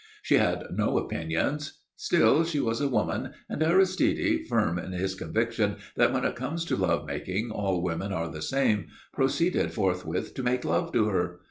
She 0.23 0.37
had 0.39 0.63
no 0.73 0.97
opinions. 0.97 1.79
Still 1.95 2.43
she 2.43 2.59
was 2.59 2.81
a 2.81 2.87
woman, 2.87 3.33
and 3.47 3.61
Aristide, 3.61 4.47
firm 4.47 4.79
in 4.79 4.93
his 4.93 5.13
conviction 5.13 5.75
that 5.95 6.11
when 6.11 6.25
it 6.25 6.35
comes 6.35 6.65
to 6.65 6.75
love 6.75 7.05
making 7.05 7.51
all 7.51 7.83
women 7.83 8.11
are 8.11 8.27
the 8.27 8.41
same, 8.41 8.87
proceeded 9.13 9.73
forthwith 9.73 10.33
to 10.33 10.41
make 10.41 10.65
love 10.65 10.91
to 10.93 11.05
her. 11.09 11.39